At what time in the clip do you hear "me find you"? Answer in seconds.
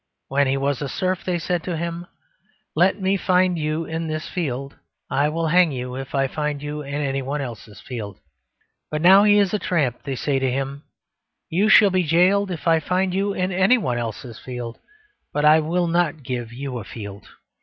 2.99-3.85